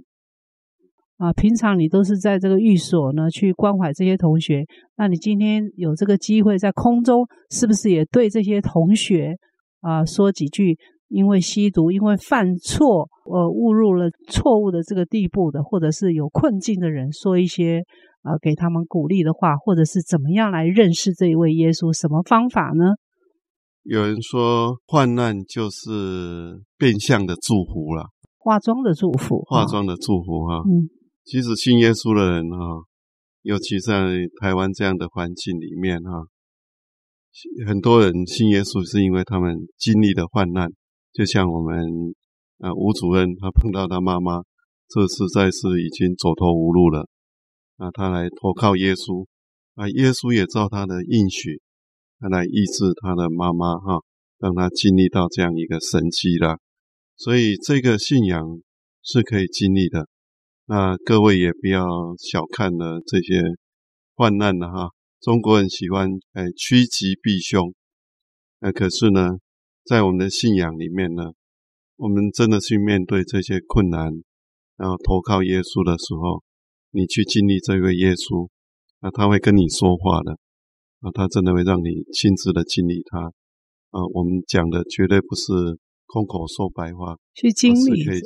[1.18, 4.64] 啊，平常你都是在这个寓所呢，去关怀这些同学。
[4.96, 9.36] 那你今天有这个机会在空中，是不是也对这些同学
[9.80, 10.78] 啊说几句？
[11.08, 17.82] 因为吸毒，因为犯错，呃，误入了错误的这个地步的，或者是有困境的人，说一些
[18.22, 21.92] 呃给他们鼓励的话，或者是怎么样来认识这一位耶稣？
[21.92, 22.94] 什么方法呢？
[23.82, 30.56] 有人说，患难就是变相的祝福了，化妆的祝福，化妆的祝福哈。
[30.66, 30.88] 嗯，
[31.24, 32.84] 其实信耶稣的人哈，
[33.42, 36.26] 尤其在台湾这样的环境里面哈，
[37.66, 40.68] 很多人信耶稣是因为他们经历的患难。
[41.12, 41.82] 就像我们
[42.58, 44.42] 啊，吴主任他碰到他妈妈，
[44.88, 47.08] 这实在是已经走投无路了
[47.78, 49.26] 啊，他来投靠耶稣
[49.74, 51.69] 啊，耶稣也照他的应许，他
[52.28, 54.00] 来医治他的妈妈哈，
[54.38, 56.58] 让他经历到这样一个神迹了。
[57.16, 58.60] 所以这个信仰
[59.02, 60.08] 是可以经历的。
[60.66, 61.84] 那各位也不要
[62.18, 63.42] 小看了这些
[64.14, 64.90] 患难了哈。
[65.20, 67.74] 中国人喜欢哎趋吉避凶，
[68.60, 69.38] 那可是呢，
[69.84, 71.32] 在我们的信仰里面呢，
[71.96, 74.12] 我们真的去面对这些困难，
[74.76, 76.42] 然后投靠耶稣的时候，
[76.90, 78.48] 你去经历这个耶稣，
[79.00, 80.38] 那他会跟你说话的，
[81.00, 83.18] 啊，他真的会让你亲自的经历他，
[83.90, 85.52] 啊，我们讲的绝对不是
[86.06, 88.20] 空口说白话，去经历，是可以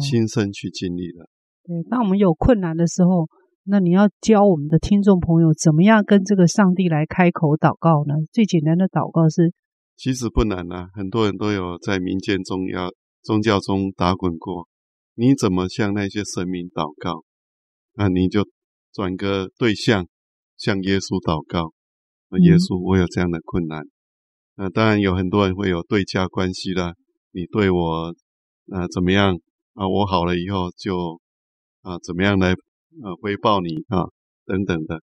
[0.00, 1.28] 亲身去经历的。
[1.64, 3.26] 对，当我们有困难的时候，
[3.64, 8.14] 那你要教我们的听众朋友怎么样跟这个上帝来开口祷告呢？
[8.32, 9.52] 最简单的祷告是。
[9.96, 12.90] 其实不难啊，很多人都有在民间宗教
[13.22, 14.68] 宗教中打滚过。
[15.14, 17.24] 你怎么向那些神明祷告？
[17.94, 18.46] 那你就
[18.92, 20.06] 转个对象，
[20.56, 21.72] 向耶稣祷告。
[22.36, 23.82] 耶稣，我有这样的困难。
[24.56, 26.92] 那当然有很多人会有对价关系啦。
[27.30, 28.14] 你对我
[28.70, 29.34] 啊怎么样
[29.74, 29.88] 啊？
[29.88, 31.20] 我好了以后就
[31.80, 34.04] 啊怎么样来呃回报你啊
[34.44, 35.00] 等等的。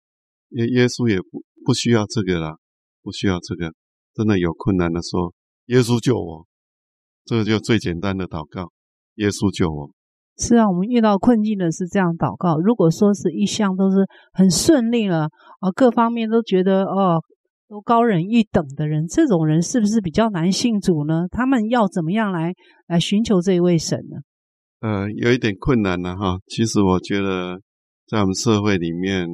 [0.49, 2.55] 耶耶稣也不不需要这个啦，
[3.03, 3.73] 不需要这个。
[4.13, 5.33] 真的有困难的时候，
[5.67, 6.45] 耶稣救我，
[7.23, 8.71] 这个就最简单的祷告。
[9.15, 9.91] 耶稣救我。
[10.41, 12.57] 是啊，我们遇到困境的是这样祷告。
[12.57, 13.97] 如果说是一向都是
[14.33, 15.29] 很顺利了
[15.59, 17.21] 啊，各方面都觉得哦
[17.69, 21.25] 都高人一等的人，这种人是不是比较难信主呢？
[21.29, 22.51] 他们要怎么样来
[22.87, 24.17] 来寻求这一位神呢？
[24.81, 26.39] 呃，有一点困难了哈。
[26.47, 27.61] 其实我觉得，
[28.07, 29.27] 在我们社会里面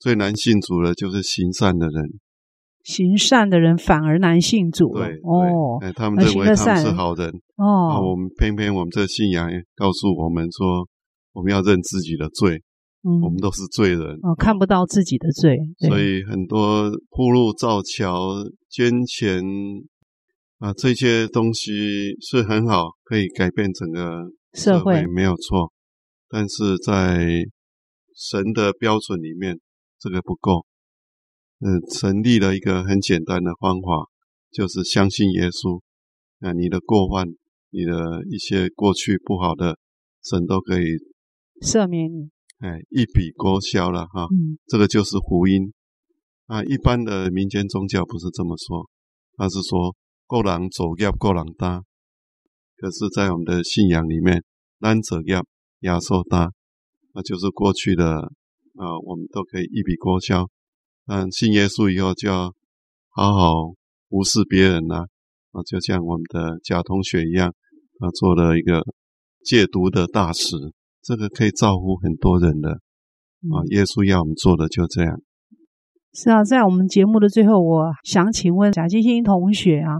[0.00, 2.04] 最难信主的就是行善的人。
[2.82, 4.92] 行善的人反而难信主。
[4.94, 7.30] 对，哦，哎，他们认为他们是好人。
[7.56, 10.88] 哦，我们偏偏我们这信仰告诉我们说，
[11.32, 12.62] 我们要认自己的罪，
[13.02, 15.58] 嗯，我们都是罪人，哦，看不到自己的罪，
[15.88, 18.32] 所以很多铺路造桥、
[18.70, 19.42] 捐钱
[20.58, 25.72] 啊，这些东西是很好，可以改变整个社会，社会没有错。
[26.28, 27.26] 但是在
[28.14, 29.58] 神的标准里面，
[29.98, 30.64] 这个不够。
[31.60, 34.08] 嗯，成立了一个很简单的方法，
[34.50, 35.80] 就是相信耶稣。
[36.38, 37.28] 那你的过犯，
[37.70, 39.76] 你的一些过去不好的，
[40.24, 40.96] 神都可以
[41.62, 42.30] 赦免你。
[42.60, 44.24] 哎，一笔勾销了哈。
[44.24, 45.72] 嗯，这个就是福音。
[46.46, 48.88] 啊，一般的民间宗教不是这么说，
[49.36, 49.94] 他是说
[50.26, 51.82] 各人走业各人担。
[52.76, 54.42] 可是，在我们的信仰里面，
[54.80, 55.34] 担者业
[55.80, 56.50] 耶稣担，
[57.12, 58.06] 那就是过去的
[58.76, 60.48] 啊，我们都可以一笔勾销。
[61.10, 62.54] 但信耶稣以后，就要
[63.08, 63.74] 好好
[64.08, 65.06] 服侍别人呐，
[65.50, 67.48] 啊，就像我们的贾同学一样，
[67.98, 68.80] 啊，做了一个
[69.42, 70.54] 戒毒的大使，
[71.02, 75.20] 这个可以造福很多人的，啊，耶稣要我们做的就这样。
[76.14, 79.94] 是啊，在我们节目的最后，我想请问贾金星同学啊，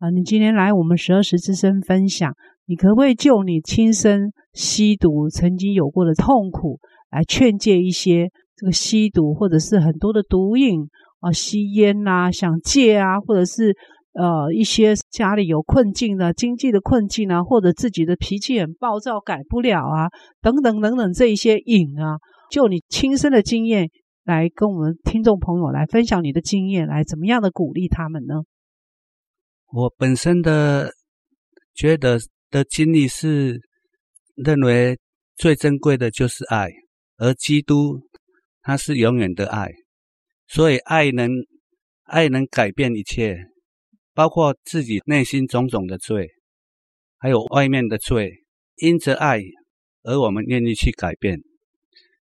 [0.00, 2.34] 啊，你今天来我们十二时之声分享，
[2.66, 6.80] 你可不可以就你亲身吸毒曾经有过的痛苦，
[7.12, 8.32] 来劝诫一些？
[8.58, 10.80] 这个吸毒，或者是很多的毒瘾
[11.20, 13.72] 啊，吸烟呐、啊，想戒啊，或者是
[14.14, 20.08] 呃一些家里有困境的经济的困境啊，或者自己的脾气很暴躁，改不了啊，
[20.42, 22.18] 等等等等这一些瘾啊，
[22.50, 23.88] 就你亲身的经验
[24.24, 28.42] 来跟我们听众朋友来分享你的经验，来怎么样的鼓励他们呢？
[29.72, 30.90] 我本身的
[31.74, 32.18] 觉得
[32.50, 33.60] 的经历是
[34.34, 34.98] 认为
[35.36, 36.68] 最珍贵的就是爱，
[37.18, 38.00] 而基督。
[38.68, 39.72] 他是永远的爱，
[40.46, 41.30] 所以爱能
[42.02, 43.46] 爱能改变一切，
[44.12, 46.28] 包括自己内心种种的罪，
[47.16, 48.44] 还有外面的罪。
[48.76, 49.40] 因着爱，
[50.02, 51.40] 而我们愿意去改变。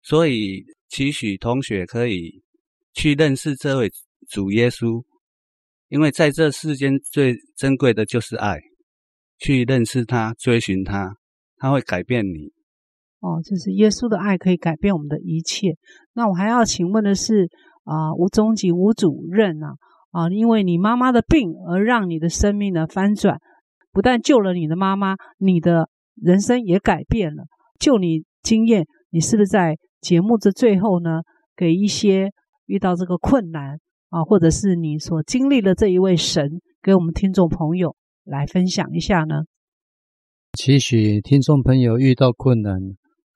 [0.01, 2.43] 所以，期许同学可以
[2.95, 3.93] 去认识这位
[4.31, 5.05] 主耶稣，
[5.89, 8.59] 因为在这世间最珍贵的就是爱。
[9.41, 11.15] 去认识他，追寻他，
[11.59, 12.51] 他会改变你。
[13.21, 15.77] 哦，就是耶稣的爱可以改变我们的一切。
[16.15, 17.49] 那我还要请问的是，
[17.85, 19.75] 啊、吴宗吉吴主任啊，
[20.11, 23.39] 啊，因为你妈妈的病而让你的生命呢翻转，
[23.93, 27.45] 不但救了你的妈妈，你的人生也改变了。
[27.79, 31.21] 就你经验，你是不是在节目的最后呢，
[31.55, 32.31] 给一些
[32.65, 37.95] 遇到这个困难啊，或者是你所经历的这一位神，给我们听众朋友
[38.25, 39.43] 来分享一下呢？
[40.59, 42.81] 期许听众朋友遇到困难。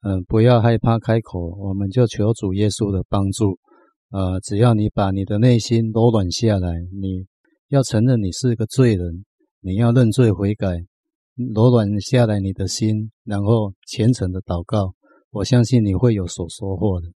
[0.07, 3.59] 嗯，不要害怕开口，我们就求主耶稣的帮助。
[4.11, 7.25] 呃，只要你把你的内心柔软下来，你
[7.71, 9.25] 要承认你是个罪人，
[9.63, 10.69] 你要认罪悔改，
[11.55, 14.93] 柔软下来你的心，然后虔诚的祷告，
[15.31, 17.09] 我相信你会有所收获的。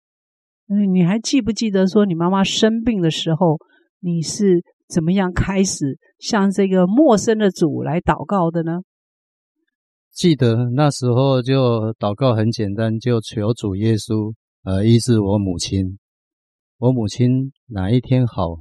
[0.67, 3.57] 嗯，你还记不记得说你妈妈生病的时候，
[3.99, 8.79] 你是怎么样开始向这个陌生的主来祷告的呢？
[10.13, 14.33] 记得那时候就祷告很简单，就求主耶稣，
[14.63, 15.97] 呃，医治我母亲。
[16.77, 18.59] 我母亲哪一天好，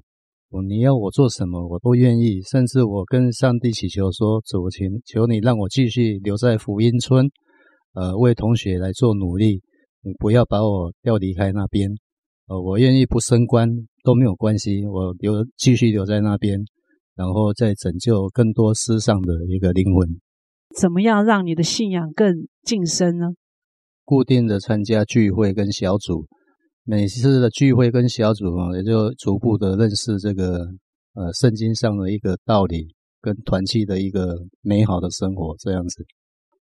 [0.50, 2.40] 我你要我做什么，我都愿意。
[2.42, 7.26] 甚至我跟上帝祈求说：主，请求你让我继续留在福音村，
[7.94, 9.60] 呃，为同学来做努力。
[10.02, 11.90] 你不要把我调离开那边，
[12.46, 13.68] 呃，我愿意不升官
[14.04, 16.60] 都没有关系，我留继续留在那边，
[17.16, 20.20] 然后再拯救更多世上的一个灵魂。
[20.76, 23.28] 怎么样让你的信仰更晋升呢？
[24.04, 26.26] 固定的参加聚会跟小组，
[26.84, 30.66] 每次的聚会跟小组啊，也就逐步的认识这个
[31.14, 32.88] 呃圣经上的一个道理，
[33.20, 36.04] 跟团契的一个美好的生活这样子。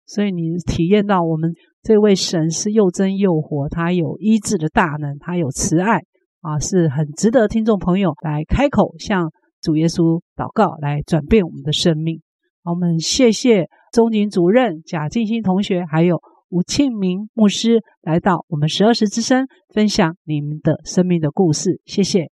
[0.07, 1.53] 所以你体验到我们
[1.83, 6.01] 这位神是又真又活，他有医治的大能，他有慈爱
[6.41, 9.31] 啊，是很值得听众朋友来开口向
[9.61, 12.23] 主耶稣祷告，来转变我们的生命。
[12.63, 21.81] 我们谢谢中景主任贾静心同学，还有吴庆明牧师来到我们十二时之声，分享你们的生命的故事。
[21.87, 22.31] 谢谢。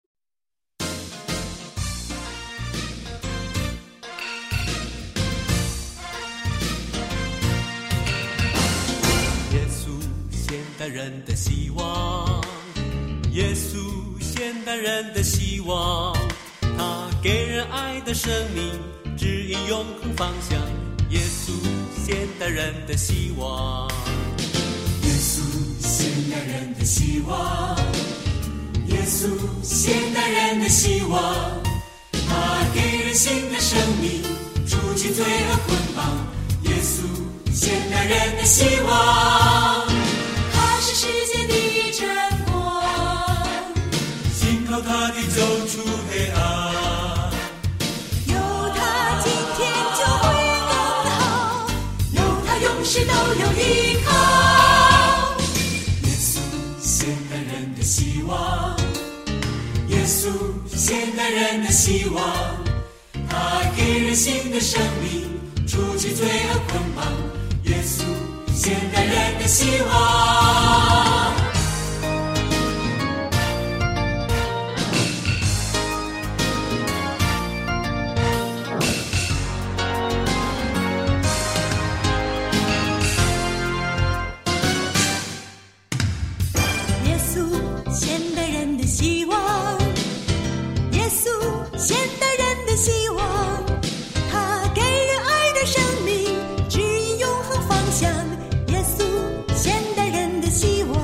[9.52, 9.88] 耶稣，
[10.30, 12.42] 现代人的希望。
[13.32, 16.12] 耶稣，现代人的希望。
[16.76, 18.62] 他给人爱的生命。
[19.14, 20.58] 指引永恒方向，
[21.12, 21.52] 耶稣
[22.06, 23.86] 现代人的希望。
[25.02, 25.42] 耶稣
[25.78, 27.76] 现代人的希望，
[28.86, 29.28] 耶稣
[29.62, 31.20] 现代人的希望，
[32.26, 34.22] 他给人新的生命，
[34.66, 36.02] 除去罪恶捆绑。
[36.62, 37.04] 耶稣
[37.52, 39.86] 现代人的希望，
[40.54, 42.08] 他是世界的真
[42.46, 42.82] 光，
[44.32, 46.61] 信靠他的走出黑暗。
[53.34, 55.36] 有依靠。
[56.04, 56.38] 耶稣
[56.80, 58.76] 现代人的希望，
[59.88, 60.28] 耶稣
[60.68, 62.22] 现代人的希望，
[63.28, 67.04] 他给人新的生命，除去罪恶捆绑。
[67.64, 68.04] 耶稣
[68.54, 70.91] 现代人的希望。
[92.72, 93.20] 的希望。
[94.30, 96.34] 他给人爱的生命，
[96.70, 98.10] 指引永恒方向。
[98.68, 99.04] 耶稣，
[99.54, 100.98] 现代人的希望。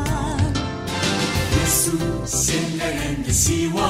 [1.52, 1.92] 耶稣，
[2.24, 3.84] 现代人的希望。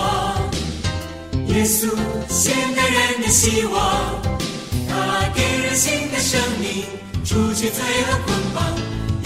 [1.47, 1.97] 耶稣，
[2.29, 3.81] 现代人的希望。
[4.89, 6.85] 他给人新的生命，
[7.24, 8.74] 除去罪恶捆绑。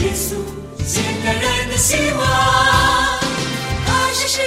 [0.04, 0.36] 耶稣。
[0.84, 2.20] 现代人的希望，
[3.86, 4.42] 他是世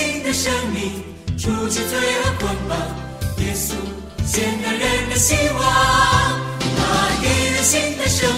[0.00, 1.04] 新的生命，
[1.36, 2.78] 除去罪恶捆绑。
[3.44, 3.74] 耶稣，
[4.24, 5.60] 现代人的希望，
[6.78, 8.29] 他给人新的生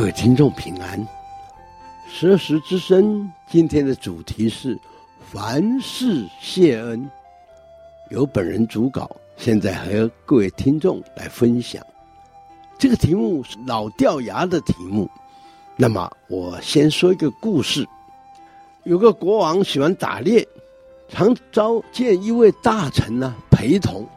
[0.00, 1.06] 各位听众平安，
[2.08, 4.74] 十二时之声今天的主题是
[5.30, 7.10] 凡事谢恩，
[8.08, 11.84] 由本人主稿，现在和各位听众来分享。
[12.78, 15.06] 这个题目是老掉牙的题目，
[15.76, 17.86] 那么我先说一个故事。
[18.84, 20.48] 有个国王喜欢打猎，
[21.10, 24.08] 常召见一位大臣呢陪同。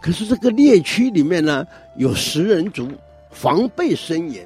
[0.00, 1.64] 可是这个猎区里面呢
[1.94, 2.90] 有食人族，
[3.30, 4.44] 防备森严。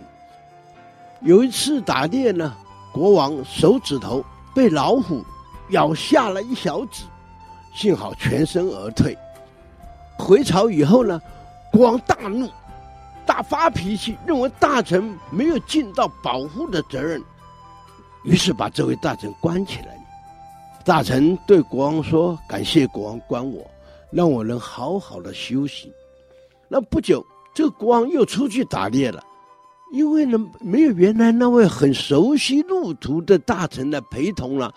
[1.23, 2.55] 有一次打猎呢，
[2.93, 5.25] 国王手指头被老虎
[5.71, 7.05] 咬下了一小指，
[7.75, 9.17] 幸好全身而退。
[10.19, 11.21] 回朝以后呢，
[11.73, 12.49] 国王大怒，
[13.25, 17.23] 大发脾气，认为大臣没有尽到保护的责任，
[18.23, 19.97] 于是把这位大臣关起来。
[20.85, 23.69] 大臣对国王说：“感谢国王关我，
[24.11, 25.93] 让我能好好的休息。”
[26.69, 29.23] 那不久，这个国王又出去打猎了。
[29.93, 34.74] 因为呢，没有原来那位很熟悉路途的大臣的陪同了，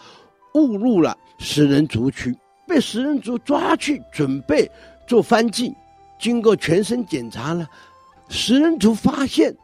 [0.54, 2.36] 误入了食人族区，
[2.68, 4.70] 被食人族抓去准备
[5.08, 5.76] 做翻祭。
[6.20, 7.68] 经过全身检查了，
[8.28, 9.56] 食人族发现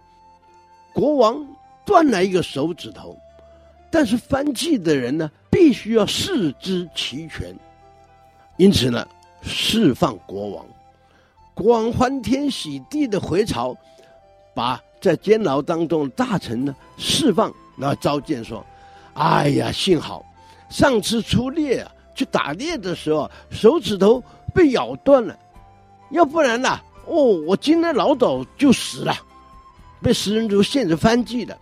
[0.93, 1.45] 国王
[1.85, 3.15] 断了一个手指头，
[3.91, 7.55] 但是翻祭的人呢，必须要四肢齐全，
[8.57, 9.07] 因此呢，
[9.43, 10.65] 释放国王。
[11.53, 13.77] 国王欢天喜地的回朝，
[14.55, 14.81] 把。
[15.01, 18.65] 在监牢当中，大臣呢释放，然后召见说
[19.13, 20.25] ：“哎呀，幸好
[20.69, 24.23] 上次出猎啊，去打猎的时候，手指头
[24.53, 25.37] 被咬断了，
[26.09, 29.13] 要不然呐、哦，我今天老早就死了，
[30.01, 31.55] 被食人族献着燔祭的。”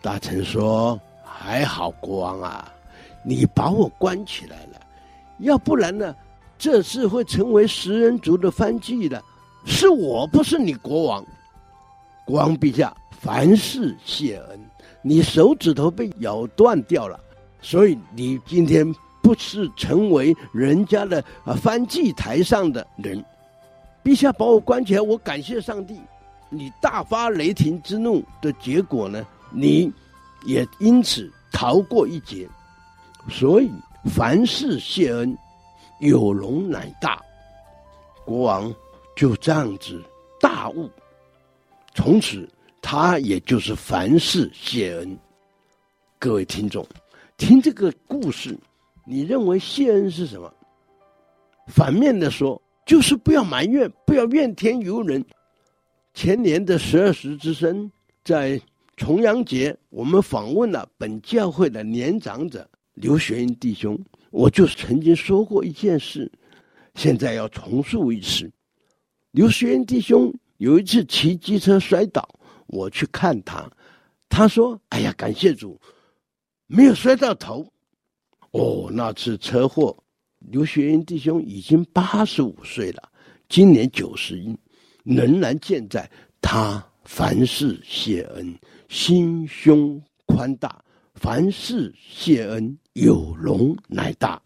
[0.00, 2.72] 大臣说：“还好，国王啊，
[3.24, 4.80] 你把我关起来了，
[5.38, 6.14] 要不然呢，
[6.56, 9.20] 这次会成为食人族的翻祭的，
[9.64, 11.24] 是我不是你国王。”
[12.28, 14.60] 国王陛下，凡事谢恩。
[15.00, 17.18] 你手指头被咬断掉了，
[17.62, 18.86] 所以你今天
[19.22, 23.24] 不是成为人家的啊翻祭台上的人。
[24.04, 25.98] 陛下把我关起来，我感谢上帝。
[26.50, 29.26] 你大发雷霆之怒的结果呢？
[29.50, 29.90] 你
[30.44, 32.46] 也因此逃过一劫。
[33.30, 33.70] 所以
[34.04, 35.34] 凡事谢恩，
[36.00, 37.18] 有容乃大。
[38.26, 38.70] 国王
[39.16, 40.04] 就这样子
[40.38, 40.90] 大悟。
[41.98, 42.48] 从此，
[42.80, 45.18] 他也就是凡事谢恩。
[46.16, 46.86] 各位听众，
[47.36, 48.56] 听这个故事，
[49.04, 50.48] 你认为谢恩是什么？
[51.66, 55.24] 反面的说，就是不要埋怨，不要怨天尤人，
[56.14, 57.90] 前年的十二时之声，
[58.22, 58.60] 在
[58.96, 63.98] 重阳节，我们访问了本教会的年长者刘学英弟兄。
[64.30, 66.30] 我就曾经说过一件事，
[66.94, 68.48] 现在要重述一次。
[69.32, 72.28] 刘学英弟兄有一次骑机车摔倒，
[72.68, 73.68] 我去看他，
[74.28, 75.80] 他说：“哎呀，感谢主，
[76.66, 77.66] 没有摔到头。”
[78.52, 79.96] 哦，那次车祸，
[80.38, 83.02] 刘学英弟兄已经八十五岁了，
[83.48, 84.56] 今年九十一，
[85.02, 86.08] 仍然健在。
[86.40, 88.54] 他凡事谢恩。
[88.88, 90.82] 心胸宽大，
[91.14, 94.40] 凡事谢恩，有容乃大。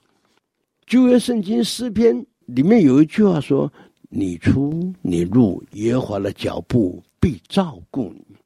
[0.84, 3.72] 旧约圣经诗篇里面有一句话说
[4.14, 8.36] ：“你出你入，耶和华的脚步必照顾你。”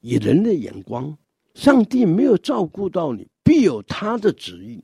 [0.00, 1.14] 以人的眼光，
[1.54, 4.82] 上帝没有照顾到你，必有他的旨意。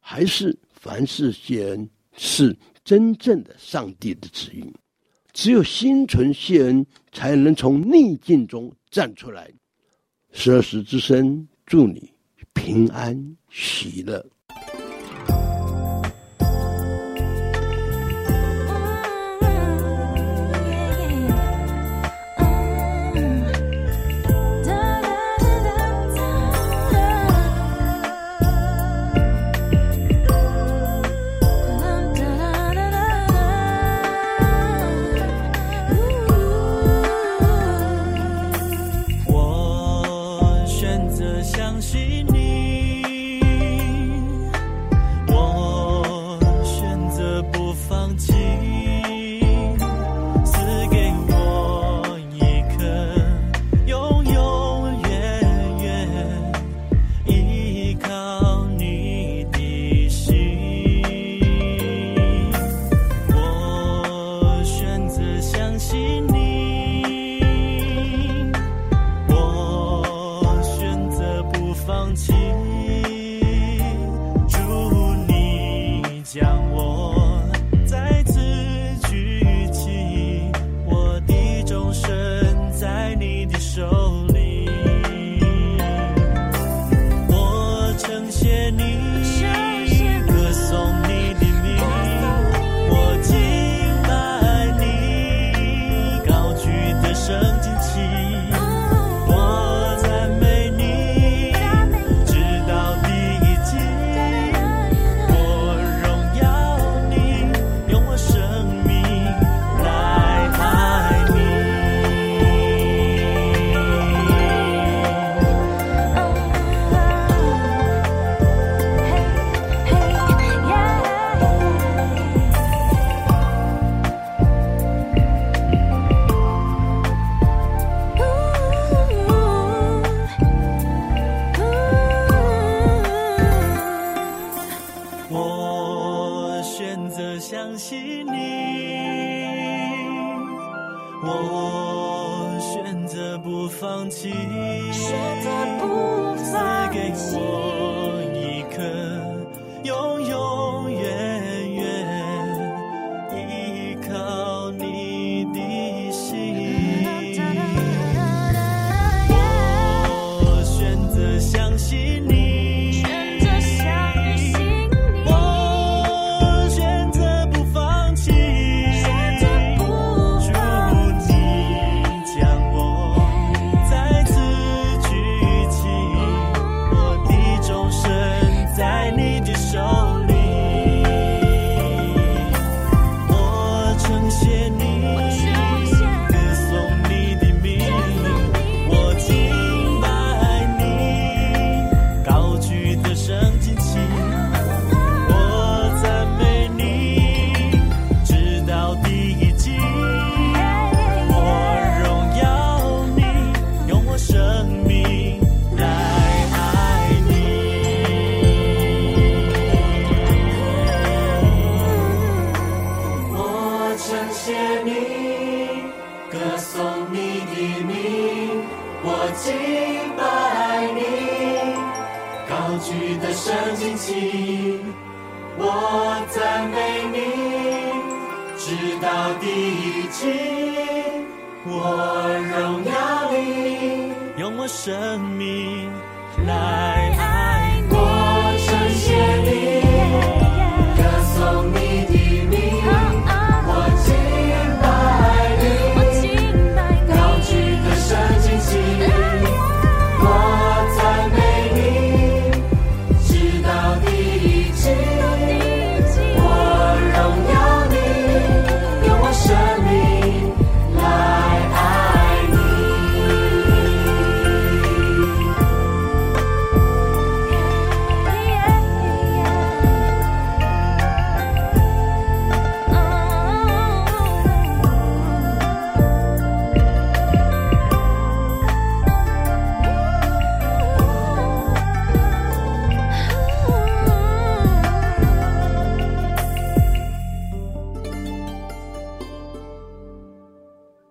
[0.00, 2.54] 还是凡事谢恩，是
[2.84, 4.64] 真正的上帝的旨意。
[5.32, 9.50] 只有心存谢恩，才能从逆境中站出来。
[10.32, 12.12] 十二时之声，祝你
[12.52, 14.24] 平安喜乐。
[71.86, 73.05] 放弃。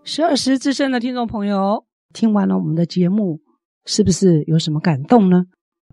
[0.07, 1.83] 十二时之声的听众朋友，
[2.13, 3.41] 听完了我们的节目，
[3.85, 5.45] 是不是有什么感动呢？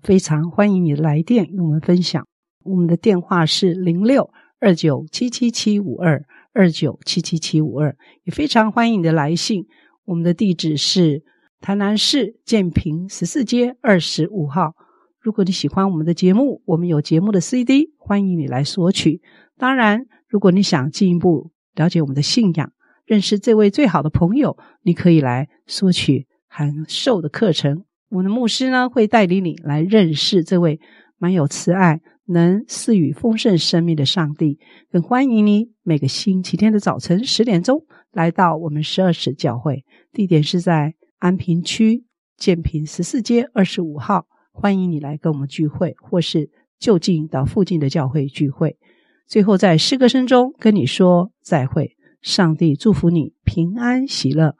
[0.02, 2.26] 非常欢迎你来电与我们分享。
[2.62, 4.28] 我们的电话是零六
[4.60, 9.64] 二九七七七五二二九七七七五二，也非常欢迎你的来信。
[10.04, 11.22] 我们的地址是
[11.62, 14.74] 台南市建平十四街二十五号。
[15.20, 19.22] 如果你喜欢我们的节目，我们有节目的 CD，欢迎你来索取。
[19.56, 22.70] 当然，如果你想进一步了解我们的信仰，
[23.12, 27.84] 认识这位最好的朋友，你可以来索取函授的课程。
[28.08, 30.80] 我们的牧师呢，会带领你来认识这位
[31.18, 34.58] 满有慈爱、能赐予丰盛生命的上帝。
[34.90, 42.06] 更欢迎你每个星期天的早晨十点钟来到我们十二时教会，地点是在安平区
[42.38, 44.24] 建平十四街二十五号。
[44.52, 46.48] 欢迎你来跟我们聚会，或是
[46.78, 48.78] 就近到附近的教会聚会。
[49.26, 54.56] 最后在诗歌声中跟你说再会，上帝祝福你平安喜乐。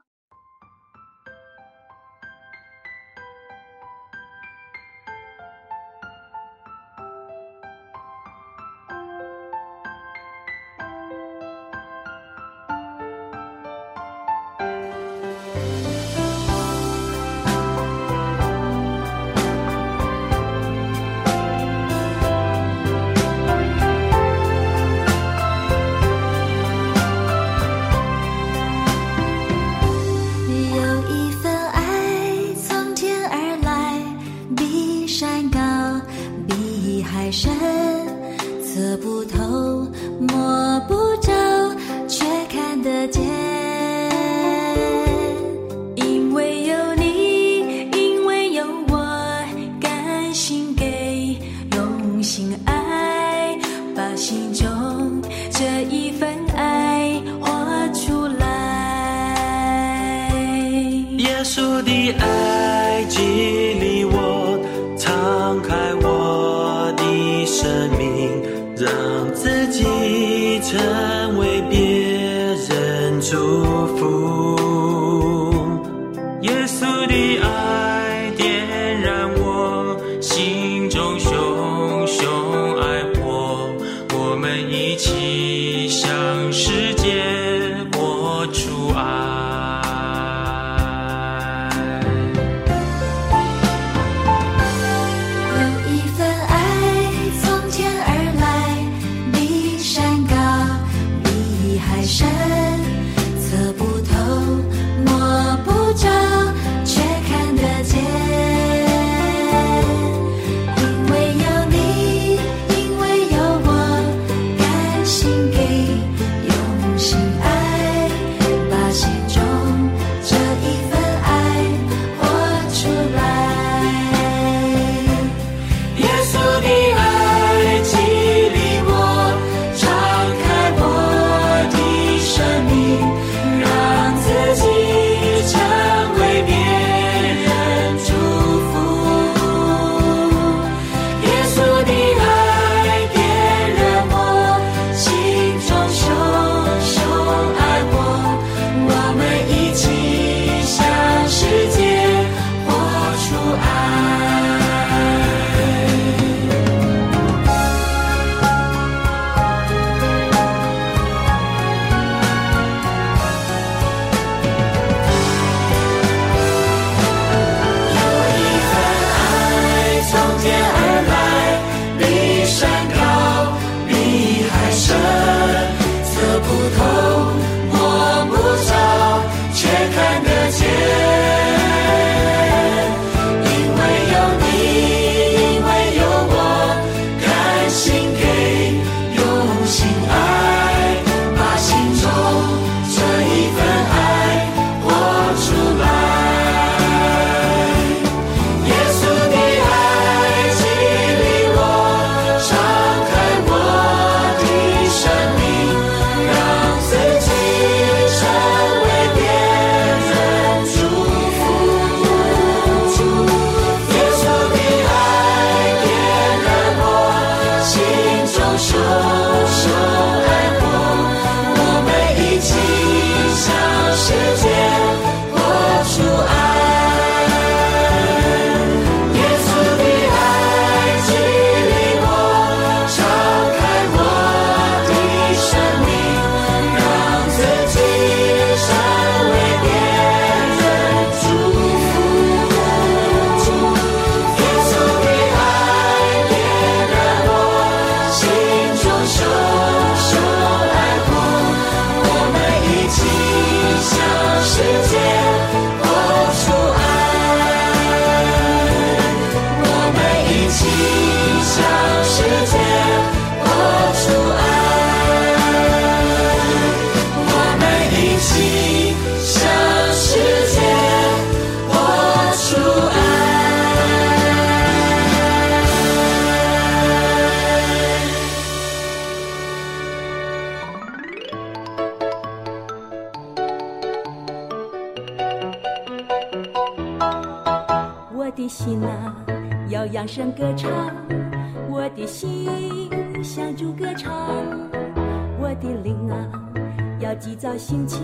[297.72, 298.02] 心情，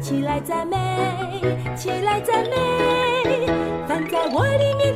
[0.00, 0.74] 起来赞美，
[1.76, 3.46] 起来赞美，
[3.86, 4.95] 放在我里面。